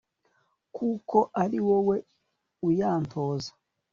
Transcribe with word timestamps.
kuko 0.75 1.17
ari 1.43 1.57
wowe 1.67 1.97
uyantoza 2.67 3.51